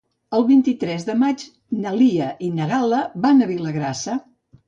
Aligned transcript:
El 0.35 0.43
vint-i-tres 0.45 1.03
de 1.09 1.15
maig 1.23 1.43
na 1.83 1.91
Lia 1.99 2.31
i 2.47 2.51
na 2.59 2.69
Gal·la 2.73 3.01
van 3.27 3.47
a 3.47 3.51
Vilagrassa. 3.53 4.17